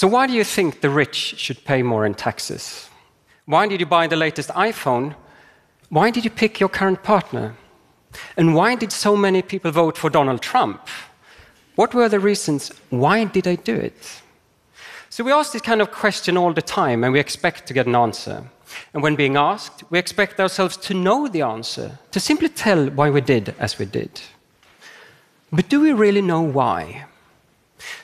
[0.00, 2.88] So, why do you think the rich should pay more in taxes?
[3.44, 5.14] Why did you buy the latest iPhone?
[5.90, 7.54] Why did you pick your current partner?
[8.38, 10.88] And why did so many people vote for Donald Trump?
[11.74, 12.72] What were the reasons?
[12.88, 14.22] Why did they do it?
[15.10, 17.86] So we ask this kind of question all the time and we expect to get
[17.86, 18.44] an answer.
[18.94, 23.10] And when being asked, we expect ourselves to know the answer, to simply tell why
[23.10, 24.22] we did as we did.
[25.52, 27.04] But do we really know why?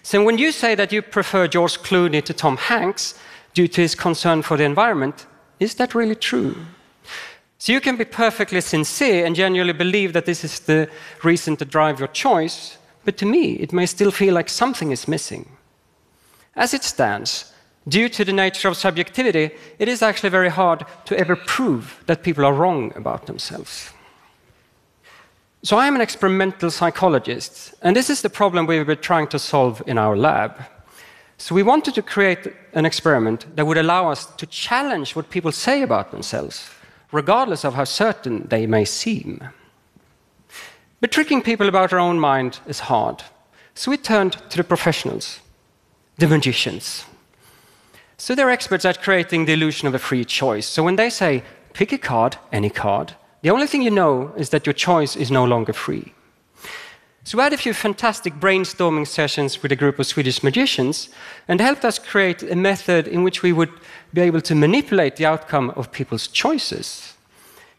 [0.06, 3.18] So when you say that you prefer George Clooney to Tom Hanks
[3.54, 5.26] due to his concern for the environment,
[5.58, 6.54] is that really true?
[7.58, 10.88] So you can be perfectly sincere and genuinely believe that this is the
[11.24, 15.08] reason to drive your choice, but to me, it may still feel like something is
[15.08, 15.48] missing.
[16.54, 17.52] As it stands,
[17.88, 19.50] due to the nature of subjectivity,
[19.80, 23.90] it is actually very hard to ever prove that people are wrong about themselves.
[25.62, 29.38] So I am an experimental psychologist, and this is the problem we've been trying to
[29.38, 30.62] solve in our lab.
[31.38, 35.52] So we wanted to create an experiment that would allow us to challenge what people
[35.52, 36.70] say about themselves
[37.12, 39.48] regardless of how certain they may seem.
[41.00, 43.22] But tricking people about our own mind is hard.
[43.74, 45.40] So we turned to the professionals,
[46.18, 47.04] the magicians.
[48.18, 50.66] So they're experts at creating the illusion of a free choice.
[50.66, 51.42] So when they say,
[51.74, 53.14] pick a card, any card,
[53.46, 56.12] the only thing you know is that your choice is no longer free.
[57.22, 61.10] So we had a few fantastic brainstorming sessions with a group of Swedish magicians
[61.46, 63.70] and helped us create a method in which we would
[64.12, 67.14] be able to manipulate the outcome of people's choices.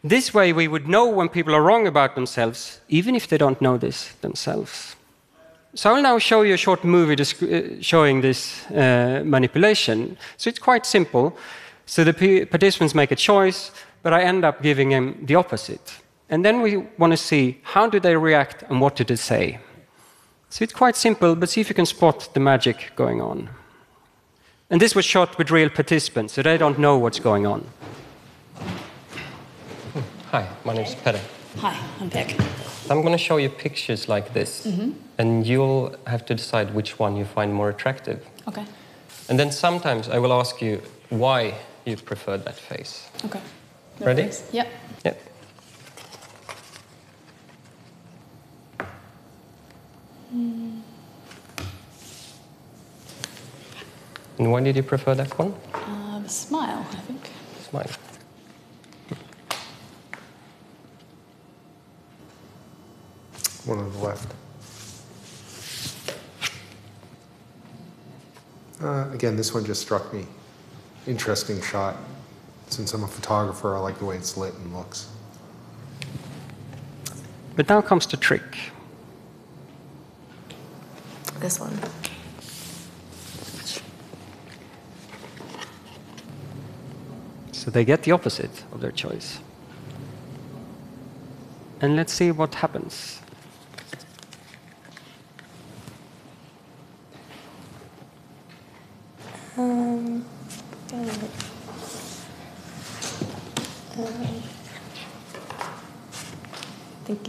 [0.02, 3.60] This way, we would know when people are wrong about themselves, even if they don't
[3.60, 4.96] know this themselves.
[5.74, 10.16] So I'll now show you a short movie uh, showing this uh, manipulation.
[10.38, 11.36] So it's quite simple.
[11.84, 13.70] So the participants make a choice,
[14.02, 16.00] but I end up giving them the opposite.
[16.30, 19.58] And then we want to see how do they react and what do they say.
[20.50, 23.50] So it's quite simple, but see if you can spot the magic going on.
[24.70, 27.66] And this was shot with real participants, so they don't know what's going on.
[30.30, 31.20] Hi, my name is Petter.
[31.58, 32.38] Hi, I'm Beck.
[32.90, 34.92] I'm going to show you pictures like this, mm -hmm.
[35.18, 38.18] and you'll have to decide which one you find more attractive.
[38.44, 38.64] Okay.
[39.28, 42.94] And then sometimes I will ask you why you prefer that face.
[43.24, 43.40] Okay.
[44.00, 44.22] No Ready?
[44.24, 44.48] Face.
[44.52, 44.68] Yep.
[45.04, 45.22] Yep.
[50.34, 50.80] Mm.
[54.38, 55.52] And why did you prefer that one?
[55.74, 57.30] Uh, the smile, I think.
[57.68, 57.86] Smile.
[63.64, 64.34] One on the left.
[68.80, 70.24] Uh, again, this one just struck me.
[71.06, 71.96] Interesting shot.
[72.70, 75.08] Since I'm a photographer, I like the way it's lit and looks.
[77.56, 78.42] But now comes the trick.
[81.40, 81.76] This one.
[87.52, 89.40] So they get the opposite of their choice.
[91.80, 93.20] And let's see what happens.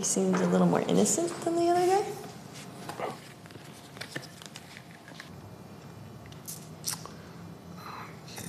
[0.09, 2.03] I think he seems a little more innocent than the other guy.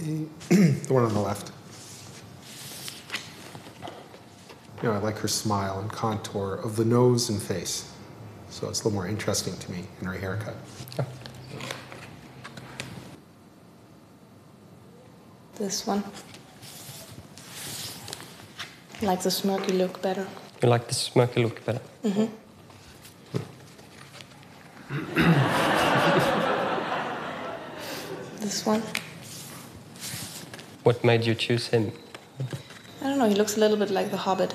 [0.87, 1.53] The one on the left.
[4.83, 7.93] you know, I like her smile and contour of the nose and face.
[8.49, 10.57] So it's a little more interesting to me in her haircut.
[15.57, 16.03] This one.
[19.03, 20.27] I like the smirky look better.
[20.63, 21.81] You like the smoky look better?
[22.05, 22.27] Mm-hmm.
[28.41, 28.83] this one.
[30.83, 31.93] What made you choose him?
[33.01, 34.55] I don't know, he looks a little bit like the Hobbit.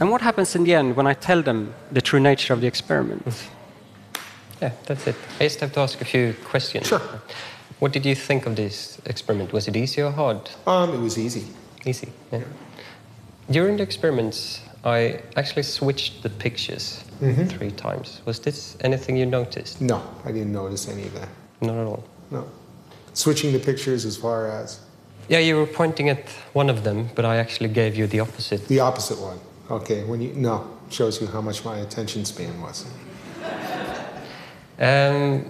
[0.00, 2.66] And what happens in the end when I tell them the true nature of the
[2.66, 3.22] experiment?
[4.60, 5.14] Yeah, that's it.
[5.38, 6.88] I just have to ask a few questions.
[6.88, 7.00] Sure.
[7.78, 9.52] What did you think of this experiment?
[9.52, 10.50] Was it easy or hard?
[10.66, 11.44] Um, it was easy.
[11.88, 12.42] Easy, yeah.
[13.50, 17.48] During the experiments, I actually switched the pictures mm -hmm.
[17.48, 18.20] three times.
[18.24, 19.80] Was this anything you noticed?
[19.80, 21.28] No, I didn't notice any of that.
[21.60, 22.02] Not at all?
[22.30, 22.44] No.
[23.12, 24.78] Switching the pictures as far as?
[25.28, 26.18] Yeah, you were pointing at
[26.54, 28.66] one of them, but I actually gave you the opposite.
[28.66, 29.38] The opposite one.
[29.68, 32.86] Okay, when you no shows you how much my attention span was.
[34.78, 35.44] Um,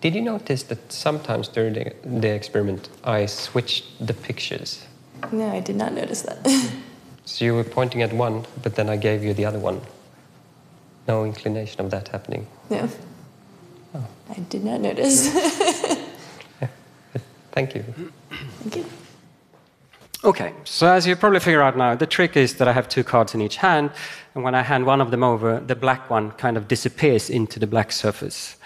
[0.00, 4.86] did you notice that sometimes during the, the experiment I switched the pictures?
[5.32, 6.46] No, I did not notice that.
[7.24, 9.80] so you were pointing at one, but then I gave you the other one.
[11.08, 12.46] No inclination of that happening.
[12.70, 12.88] No.
[14.30, 15.28] I did not notice.
[17.52, 17.84] Thank you.
[18.60, 18.84] Thank you.
[20.24, 23.04] Okay, so as you probably figure out now, the trick is that I have two
[23.04, 23.90] cards in each hand,
[24.34, 27.60] and when I hand one of them over, the black one kind of disappears into
[27.60, 28.56] the black surface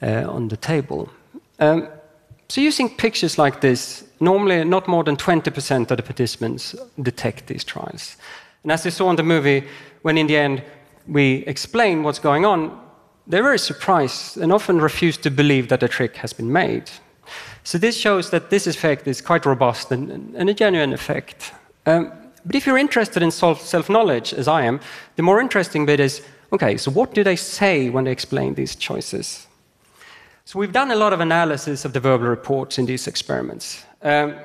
[0.00, 1.10] uh, on the table.
[1.58, 1.88] Um,
[2.48, 7.64] so, using pictures like this, normally not more than 20% of the participants detect these
[7.64, 8.16] trials.
[8.62, 9.64] And as you saw in the movie,
[10.02, 10.62] when in the end
[11.06, 12.80] we explain what's going on,
[13.26, 16.90] they're very surprised and often refuse to believe that the trick has been made.
[17.64, 21.52] So this shows that this effect is quite robust and, and a genuine effect.
[21.84, 22.12] Um,
[22.44, 24.80] but if you're interested in self-knowledge, as I am,
[25.16, 26.22] the more interesting bit is,
[26.52, 29.48] okay, so what do they say when they explain these choices?
[30.44, 33.84] So we've done a lot of analysis of the verbal reports in these experiments.
[34.06, 34.36] Um,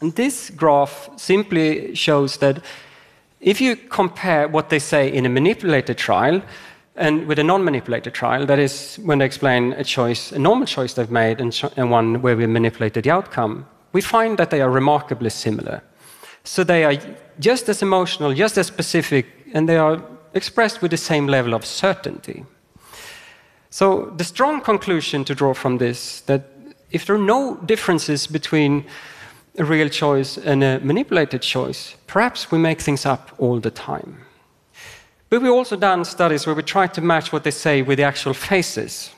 [0.00, 2.64] and this graph simply shows that
[3.40, 6.42] if you compare what they say in a manipulated trial
[6.96, 10.94] and with a non-manipulated trial, that is when they explain a choice, a normal choice
[10.94, 14.70] they've made, and, and one where we manipulated the outcome, we find that they are
[14.70, 15.80] remarkably similar.
[16.42, 16.96] So they are
[17.38, 20.02] just as emotional, just as specific, and they are
[20.34, 22.44] expressed with the same level of certainty.
[23.70, 26.51] So the strong conclusion to draw from this that
[26.92, 28.84] if there are no differences between
[29.58, 34.18] a real choice and a manipulated choice, perhaps we make things up all the time.
[35.28, 38.04] But we've also done studies where we try to match what they say with the
[38.04, 39.10] actual faces.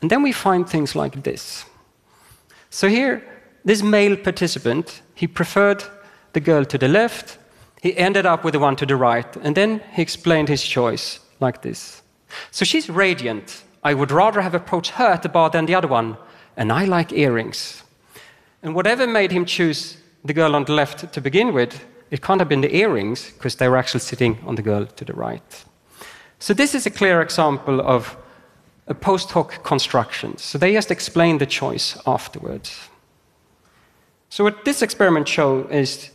[0.00, 1.64] And then we find things like this.
[2.70, 3.22] So here,
[3.64, 5.84] this male participant, he preferred
[6.32, 7.38] the girl to the left,
[7.82, 11.20] he ended up with the one to the right, and then he explained his choice
[11.40, 12.02] like this.
[12.50, 13.62] So she's radiant.
[13.82, 16.16] I would rather have approached her at the bar than the other one,
[16.58, 17.84] and I like earrings.
[18.62, 22.40] And whatever made him choose the girl on the left to begin with, it can't
[22.40, 25.64] have been the earrings, because they were actually sitting on the girl to the right.
[26.40, 28.16] So this is a clear example of
[28.88, 30.36] a post hoc construction.
[30.36, 32.88] So they just explain the choice afterwards.
[34.28, 36.10] So what this experiment shows is,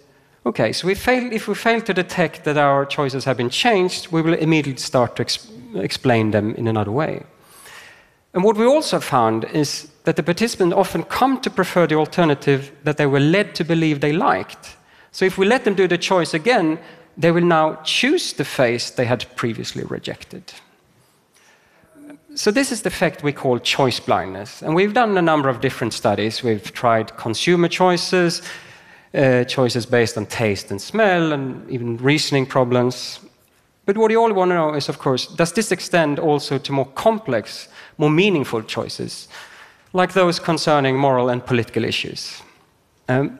[0.46, 4.12] okay, so we fail, if we fail to detect that our choices have been changed,
[4.12, 7.24] we will immediately start to ex explain them in another way.
[8.34, 12.72] And what we also found is that the participants often come to prefer the alternative
[12.84, 14.76] that they were led to believe they liked.
[15.12, 16.80] So if we let them do the choice again,
[17.18, 20.54] they will now choose the face they had previously rejected.
[22.36, 24.64] So, this is the effect we call choice blindness.
[24.64, 26.42] And we've done a number of different studies.
[26.42, 28.42] We've tried consumer choices,
[29.14, 33.20] uh, choices based on taste and smell, and even reasoning problems.
[33.86, 36.72] But what you all want to know is, of course, does this extend also to
[36.72, 37.68] more complex,
[38.00, 39.28] more meaningful choices,
[39.94, 42.42] like those concerning moral and political issues?
[43.08, 43.40] Um,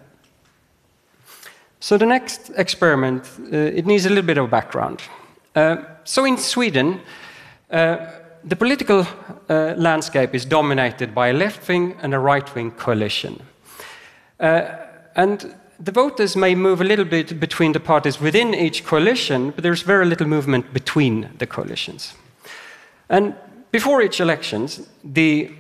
[1.80, 5.02] so the next experiment, uh, it needs a little bit of background.
[5.56, 7.02] Uh, so in Sweden,
[7.70, 7.98] uh,
[8.44, 9.06] the political
[9.50, 13.42] uh, landscape is dominated by a left-wing and a right-wing coalition.
[14.40, 14.62] Uh,
[15.16, 19.64] and the voters may move a little bit between the parties within each coalition, but
[19.64, 22.14] there's very little movement between the coalitions.
[23.10, 23.36] And
[23.72, 25.52] before each elections, the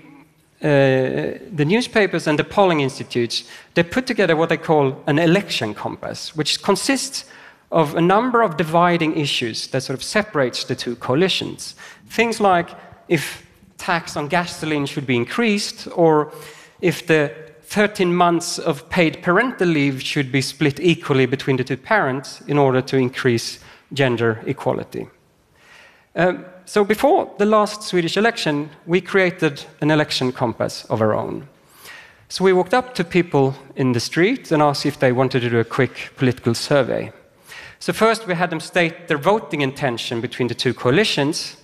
[0.63, 3.43] uh, the newspapers and the polling institutes,
[3.73, 7.25] they put together what they call an election compass, which consists
[7.69, 11.75] of a number of dividing issues that sort of separates the two coalitions.
[12.07, 12.69] Things like
[13.09, 13.45] if
[13.77, 16.31] tax on gasoline should be increased, or
[16.79, 21.75] if the 13 months of paid parental leave should be split equally between the two
[21.77, 23.59] parents in order to increase
[23.91, 25.07] gender equality.
[26.15, 31.47] Um, so before the last Swedish election, we created an election compass of our own.
[32.29, 35.49] So we walked up to people in the street and asked if they wanted to
[35.49, 37.11] do a quick political survey.
[37.79, 41.57] So first we had them state their voting intention between the two coalitions.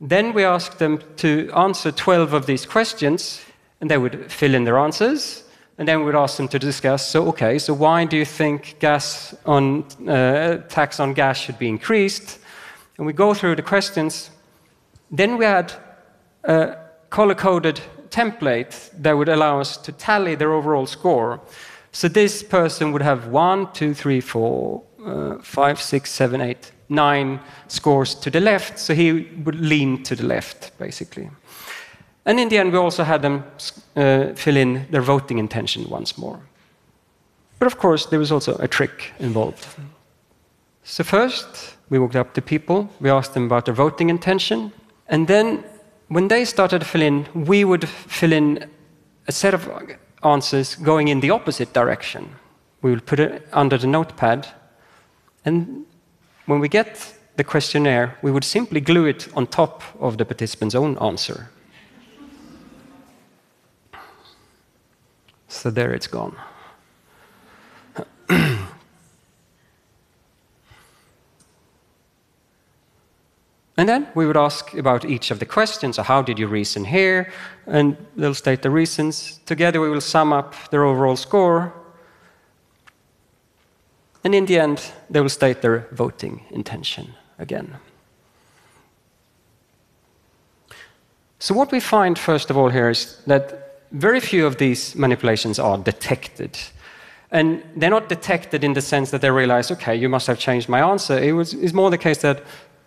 [0.00, 3.40] Then we asked them to answer 12 of these questions,
[3.80, 5.44] and they would fill in their answers.
[5.78, 9.34] And then we'd ask them to discuss, so okay, so why do you think gas
[9.44, 12.38] on, uh, tax on gas should be increased?
[12.98, 14.30] And we go through the questions.
[15.10, 15.72] Then we had
[16.44, 16.76] a
[17.10, 21.40] color-coded template that would allow us to tally their overall score.
[21.92, 27.40] So this person would have one, two, three, four, uh, five, six, seven, eight, nine
[27.68, 28.78] scores to the left.
[28.78, 31.30] So he would lean to the left, basically.
[32.24, 33.44] And in the end, we also had them
[33.94, 36.40] uh, fill in their voting intention once more.
[37.58, 39.66] But of course, there was also a trick involved.
[40.82, 44.72] So first, we walked up to people, we asked them about their voting intention,
[45.08, 45.64] and then
[46.08, 48.68] when they started to fill in, we would fill in
[49.28, 49.68] a set of
[50.24, 52.28] answers going in the opposite direction.
[52.82, 54.48] We would put it under the notepad,
[55.44, 55.86] and
[56.46, 60.74] when we get the questionnaire, we would simply glue it on top of the participant's
[60.74, 61.50] own answer.
[65.48, 66.36] So there it's gone.
[73.76, 75.96] And then we would ask about each of the questions.
[75.96, 77.30] So, how did you reason here?
[77.66, 79.40] And they'll state the reasons.
[79.44, 81.74] Together, we will sum up their overall score.
[84.24, 87.76] And in the end, they will state their voting intention again.
[91.38, 95.58] So, what we find, first of all, here is that very few of these manipulations
[95.58, 96.58] are detected.
[97.30, 100.68] And they're not detected in the sense that they realize, okay, you must have changed
[100.68, 101.18] my answer.
[101.18, 102.42] It was, it's more the case that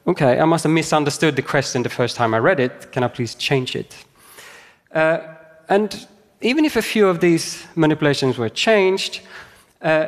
[0.09, 2.91] okay, I must have misunderstood the question the first time I read it.
[2.91, 3.95] Can I please change it?
[4.91, 5.19] Uh,
[5.67, 6.07] and
[6.41, 9.21] even if a few of these manipulations were changed,
[9.81, 10.07] uh,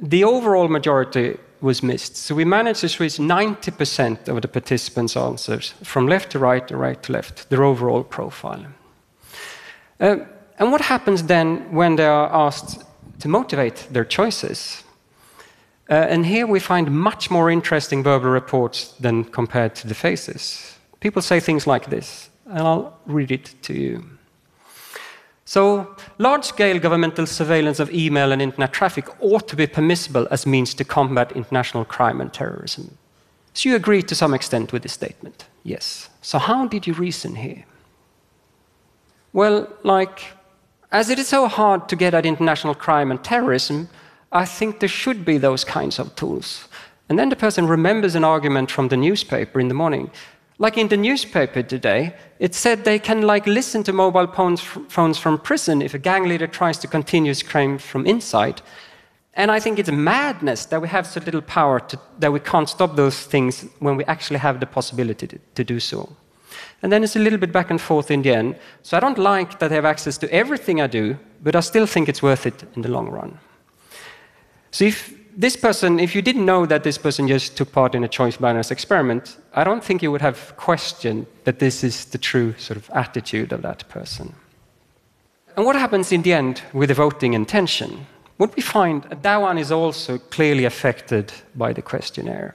[0.00, 2.16] the overall majority was missed.
[2.16, 6.76] So we managed to switch 90% of the participants' answers from left to right or
[6.76, 8.66] right to left, their overall profile.
[9.98, 10.16] Uh,
[10.58, 12.84] and what happens then when they are asked
[13.20, 14.84] to motivate their choices?
[15.88, 20.76] Uh, and here we find much more interesting verbal reports than compared to the faces.
[21.00, 24.04] People say things like this, and I'll read it to you.
[25.44, 30.44] So, large scale governmental surveillance of email and internet traffic ought to be permissible as
[30.44, 32.98] means to combat international crime and terrorism.
[33.54, 35.46] So, you agree to some extent with this statement?
[35.62, 36.08] Yes.
[36.20, 37.64] So, how did you reason here?
[39.32, 40.24] Well, like,
[40.90, 43.88] as it is so hard to get at international crime and terrorism,
[44.36, 46.68] I think there should be those kinds of tools.
[47.08, 50.10] And then the person remembers an argument from the newspaper in the morning.
[50.58, 54.26] Like in the newspaper today, it said they can like listen to mobile
[54.88, 58.62] phones from prison if a gang leader tries to continue his crime from inside.
[59.34, 62.68] And I think it's madness that we have so little power to, that we can't
[62.68, 66.08] stop those things when we actually have the possibility to, to do so.
[66.82, 68.56] And then it's a little bit back and forth in the end.
[68.82, 71.86] So I don't like that they have access to everything I do, but I still
[71.86, 73.38] think it's worth it in the long run.
[74.76, 78.04] So if this person, if you didn't know that this person just took part in
[78.04, 82.18] a choice blindness experiment, I don't think you would have questioned that this is the
[82.18, 84.34] true sort of attitude of that person.
[85.56, 88.06] And what happens in the end with the voting intention?
[88.36, 92.54] What we find, that one is also clearly affected by the questionnaire.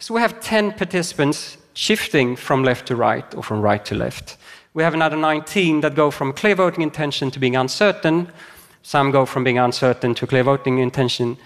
[0.00, 4.36] So we have 10 participants shifting from left to right or from right to left.
[4.74, 8.32] We have another 19 that go from clear voting intention to being uncertain,
[8.82, 11.36] some go from being uncertain to clear voting intention.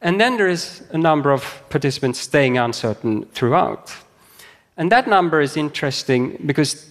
[0.00, 3.94] And then there is a number of participants staying uncertain throughout.
[4.76, 6.90] And that number is interesting because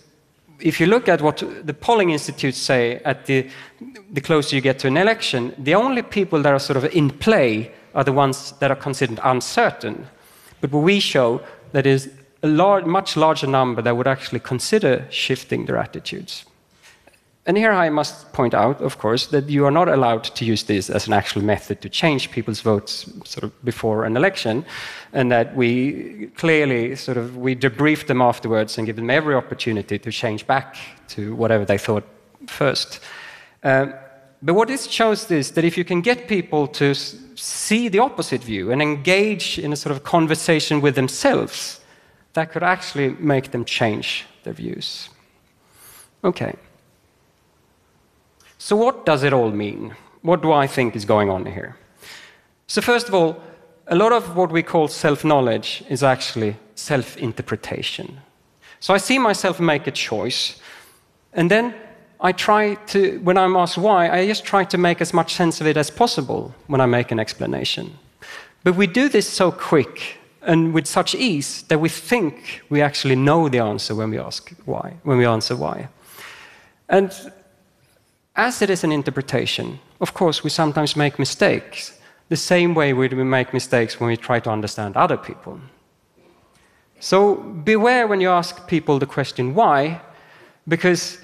[0.59, 3.49] if you look at what the polling institutes say at the,
[4.11, 7.09] the closer you get to an election, the only people that are sort of in
[7.09, 10.07] play are the ones that are considered uncertain.
[10.61, 11.41] But what we show
[11.73, 12.09] that is
[12.41, 16.45] a large, much larger number that would actually consider shifting their attitudes.
[17.45, 20.63] And here I must point out, of course, that you are not allowed to use
[20.63, 24.65] this as an actual method to change people's votes sort of before an election,
[25.11, 29.99] and that we clearly sort of we debrief them afterwards and give them every opportunity
[29.99, 30.77] to change back
[31.09, 32.05] to whatever they thought
[32.47, 33.01] first.
[33.61, 33.87] Uh,
[34.41, 36.93] but what this shows is that if you can get people to
[37.35, 41.81] see the opposite view and engage in a sort of conversation with themselves,
[42.33, 45.09] that could actually make them change their views.
[46.23, 46.55] Okay.
[48.65, 49.93] So, what does it all mean?
[50.21, 51.75] What do I think is going on here?
[52.67, 53.43] So, first of all,
[53.87, 58.21] a lot of what we call self knowledge is actually self interpretation.
[58.79, 60.61] So, I see myself make a choice,
[61.33, 61.75] and then
[62.21, 65.59] I try to, when I'm asked why, I just try to make as much sense
[65.59, 67.97] of it as possible when I make an explanation.
[68.63, 73.17] But we do this so quick and with such ease that we think we actually
[73.17, 75.89] know the answer when we ask why, when we answer why.
[76.87, 77.11] And
[78.35, 81.99] as it is an interpretation, of course, we sometimes make mistakes,
[82.29, 85.59] the same way we make mistakes when we try to understand other people.
[86.99, 90.01] So beware when you ask people the question why,
[90.67, 91.17] because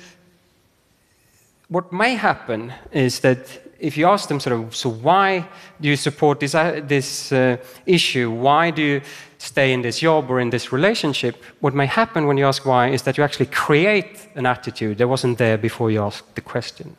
[1.70, 3.40] what may happen is that
[3.80, 5.48] if you ask them sort of, so why
[5.80, 8.30] do you support this, uh, this uh, issue?
[8.30, 9.02] Why do you
[9.40, 11.44] stay in this job or in this relationship?
[11.60, 15.08] What may happen when you ask why is that you actually create an attitude that
[15.08, 16.96] wasn't there before you asked the question.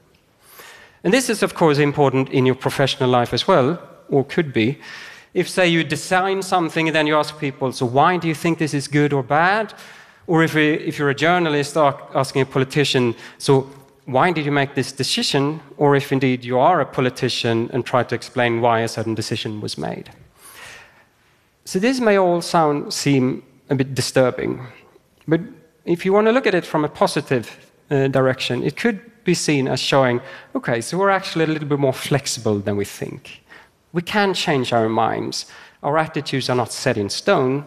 [1.04, 3.78] And this is, of course, important in your professional life as well,
[4.08, 4.78] or could be.
[5.32, 8.58] If, say, you design something and then you ask people, so why do you think
[8.58, 9.72] this is good or bad?
[10.26, 13.70] Or if, if you're a journalist asking a politician, so
[14.04, 15.60] why did you make this decision?
[15.76, 19.60] Or if indeed you are a politician and try to explain why a certain decision
[19.60, 20.10] was made.
[21.70, 24.66] So this may all sound seem a bit disturbing,
[25.28, 25.40] but
[25.84, 29.34] if you want to look at it from a positive uh, direction, it could be
[29.34, 30.20] seen as showing
[30.56, 33.44] okay, so we're actually a little bit more flexible than we think.
[33.92, 35.46] We can change our minds,
[35.84, 37.64] our attitudes are not set in stone,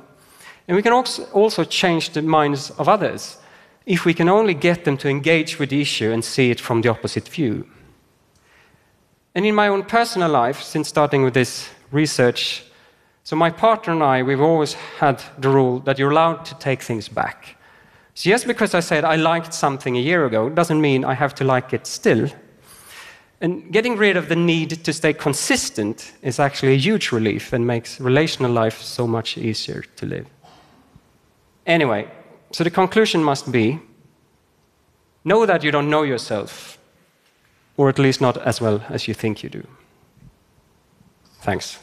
[0.68, 3.38] and we can also, also change the minds of others
[3.86, 6.82] if we can only get them to engage with the issue and see it from
[6.82, 7.66] the opposite view.
[9.34, 12.66] And in my own personal life, since starting with this research,
[13.24, 16.82] so my partner and I, we've always had the rule that you're allowed to take
[16.82, 17.56] things back.
[18.16, 21.34] So just because I said I liked something a year ago doesn't mean I have
[21.36, 22.30] to like it still.
[23.42, 27.66] And getting rid of the need to stay consistent is actually a huge relief and
[27.66, 30.28] makes relational life so much easier to live.
[31.66, 32.08] Anyway,
[32.52, 33.80] so the conclusion must be
[35.24, 36.78] know that you don't know yourself,
[37.78, 39.68] or at least not as well as you think you do.
[41.42, 41.80] Thanks.